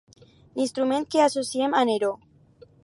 L'instrument 0.59 1.05
que 1.15 1.21
associem 1.27 1.79
a 1.83 1.87
Neró. 1.93 2.13